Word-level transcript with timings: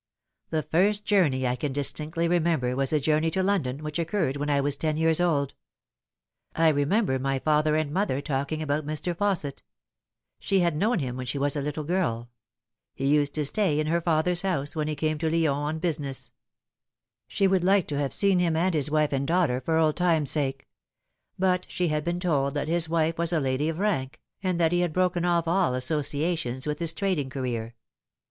The 0.49 0.63
first 0.63 1.05
journey 1.05 1.45
I 1.45 1.55
can 1.55 1.73
distinctly 1.73 2.27
remember 2.27 2.75
was 2.75 2.91
a 2.91 2.99
journey 2.99 3.29
to 3.29 3.43
London, 3.43 3.83
which 3.83 3.99
occurred 3.99 4.35
when 4.35 4.49
I 4.49 4.59
was 4.59 4.75
ten 4.75 4.97
years 4.97 5.21
old. 5.21 5.53
I 6.55 6.69
remember 6.69 7.19
my 7.19 7.37
father 7.37 7.75
and 7.75 7.91
mother 7.91 8.19
talking 8.19 8.63
about 8.63 8.83
Mr. 8.83 9.15
Fausset. 9.15 9.61
She 10.39 10.61
had 10.61 10.75
known 10.75 10.97
him 10.97 11.17
when 11.17 11.27
she 11.27 11.37
was 11.37 11.55
a 11.55 11.61
little 11.61 11.83
girl. 11.83 12.31
He 12.95 13.05
used 13.05 13.35
to 13.35 13.45
stay 13.45 13.79
in 13.79 13.85
her 13.85 14.01
father's 14.01 14.41
house, 14.41 14.75
when 14.75 14.87
he 14.87 14.95
came 14.95 15.19
to 15.19 15.29
Lyons 15.29 15.47
on 15.49 15.77
business. 15.77 16.31
She 17.27 17.45
would 17.47 17.63
like 17.63 17.85
to 17.89 17.99
have 17.99 18.11
seen 18.11 18.39
him 18.39 18.55
and 18.55 18.73
his 18.73 18.89
wife 18.89 19.13
and 19.13 19.27
daughter, 19.27 19.61
for 19.61 19.77
old 19.77 19.97
times' 19.97 20.31
sake; 20.31 20.67
but 21.37 21.69
she 21.69 21.89
had 21.89 22.03
been 22.03 22.19
told 22.19 22.55
that 22.55 22.67
his 22.67 22.89
wife 22.89 23.19
was 23.19 23.31
a 23.31 23.39
lady 23.39 23.69
of 23.69 23.77
rank, 23.77 24.19
and 24.41 24.59
that 24.59 24.71
he 24.71 24.79
had 24.79 24.93
broken 24.93 25.25
off 25.25 25.47
all 25.47 25.75
associations 25.75 26.65
with 26.65 26.79
his 26.79 26.91
trading 26.91 27.29
career. 27.29 27.75